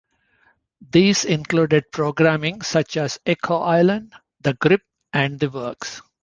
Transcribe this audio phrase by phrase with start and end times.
[0.91, 4.81] These included programming such as "Echo Island", "The Grip"
[5.13, 6.01] and "The Works".